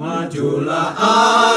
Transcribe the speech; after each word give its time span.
Majulah 0.00 0.96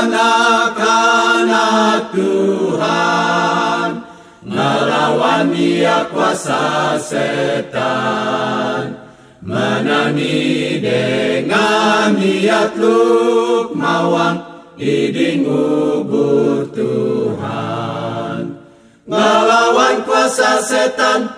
anak-anak 0.04 2.12
Tuhan 2.12 4.04
Melawan 4.44 5.48
dia 5.56 6.04
kuasa 6.12 7.00
setan. 7.00 9.00
Menani 9.40 10.76
dengan 10.84 12.20
niat 12.20 12.76
luk 12.76 13.80
mawang 13.80 14.44
Iding 14.76 15.48
ubur 15.48 16.68
Tuhan. 16.76 18.60
Melawan 19.08 20.04
kuasa 20.04 20.60
setan 20.60 21.32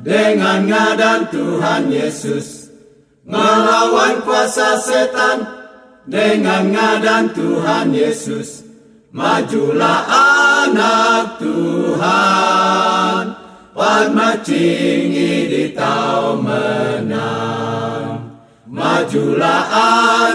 Dengan 0.00 0.64
ngadan 0.64 1.28
Tuhan 1.28 1.92
Yesus. 1.92 2.72
Melawan 3.28 4.24
kuasa 4.24 4.80
setan 4.80 5.65
dengan 6.06 6.70
ngadan 6.70 7.34
Tuhan 7.34 7.90
Yesus 7.90 8.66
Majulah 9.16 10.04
anak 10.68 11.40
Tuhan. 11.40 13.24
Padma 13.72 14.36
cingi 14.44 15.48
di 15.48 15.72
tau 15.72 16.36
menang. 16.36 18.28
Majulah 18.68 19.64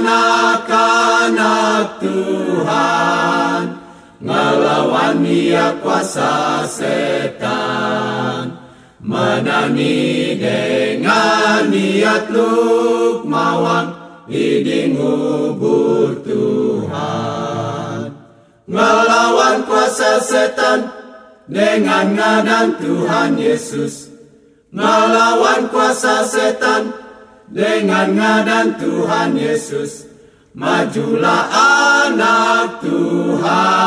anak-anak 0.02 1.86
Tuhan. 2.02 3.78
Ngelawan 4.18 5.22
dia 5.22 5.78
kuasa 5.86 6.66
setan. 6.66 8.58
Menani 8.98 10.42
dengan 10.42 11.70
niat 11.70 12.34
luk 12.34 13.30
mawang 13.30 14.01
Iding 14.30 15.02
ubur 15.02 16.22
Tuhan. 16.22 18.14
Melawan 18.70 19.66
kuasa 19.66 20.22
setan 20.22 20.94
Dengan 21.50 22.14
ngadan 22.16 22.78
Tuhan 22.78 23.36
Yesus. 23.42 24.14
Melawan 24.70 25.68
kuasa 25.74 26.22
setan 26.24 26.94
Dengan 27.50 28.14
ngadan 28.14 28.78
Tuhan 28.78 29.34
Yesus. 29.36 30.06
Majulah 30.54 31.48
anak 32.06 32.84
Tuhan 32.84 33.81